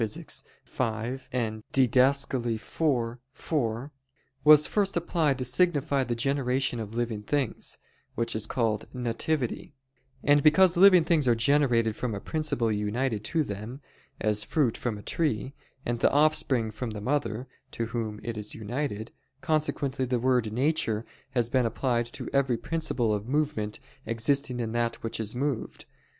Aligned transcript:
v, 0.01 1.17
Did. 1.71 1.95
iv, 1.95 2.61
4), 2.63 3.91
was 4.43 4.65
first 4.67 4.97
applied 4.97 5.37
to 5.37 5.45
signify 5.45 6.03
the 6.03 6.15
generation 6.15 6.79
of 6.79 6.95
living 6.95 7.21
things, 7.21 7.77
which 8.15 8.35
is 8.35 8.47
called 8.47 8.87
"nativity": 8.95 9.75
and 10.23 10.41
because 10.41 10.75
living 10.75 11.03
things 11.03 11.27
are 11.27 11.35
generated 11.35 11.95
from 11.95 12.15
a 12.15 12.19
principle 12.19 12.71
united 12.71 13.23
to 13.25 13.43
them, 13.43 13.79
as 14.19 14.43
fruit 14.43 14.75
from 14.75 14.97
a 14.97 15.03
tree, 15.03 15.53
and 15.85 15.99
the 15.99 16.09
offspring 16.11 16.71
from 16.71 16.89
the 16.89 16.99
mother, 17.01 17.47
to 17.69 17.85
whom 17.85 18.19
it 18.23 18.37
is 18.39 18.55
united, 18.55 19.11
consequently 19.41 20.03
the 20.05 20.17
word 20.19 20.51
"nature" 20.51 21.05
has 21.35 21.47
been 21.47 21.67
applied 21.67 22.07
to 22.07 22.27
every 22.33 22.57
principle 22.57 23.13
of 23.13 23.27
movement 23.29 23.79
existing 24.07 24.59
in 24.59 24.71
that 24.71 25.03
which 25.03 25.19
is 25.19 25.35
moved. 25.35 25.85